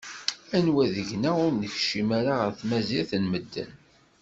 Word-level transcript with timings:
Anwa 0.57 0.83
deg-neɣ 0.95 1.35
ur 1.45 1.53
nekcim 1.55 2.09
ara 2.19 2.33
ɣer 2.39 2.51
tmazirt 2.59 3.11
n 3.17 3.25
medden? 3.31 3.71